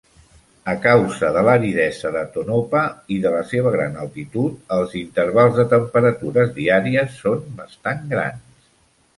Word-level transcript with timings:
A 0.71 0.73
causa 0.85 1.27
de 1.35 1.41
l'aridesa 1.47 2.11
de 2.15 2.23
Tonopah 2.37 2.81
i 3.15 3.19
de 3.25 3.33
la 3.35 3.43
seva 3.51 3.73
gran 3.77 3.99
altitud, 4.05 4.57
els 4.79 4.97
intervals 5.03 5.61
de 5.61 5.67
temperatures 5.75 6.53
diaris 6.57 7.21
són 7.27 7.45
bastant 7.61 8.03
grans. 8.17 8.67